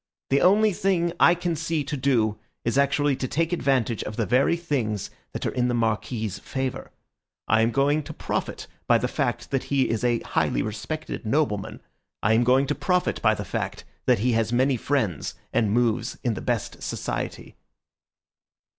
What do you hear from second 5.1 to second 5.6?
that are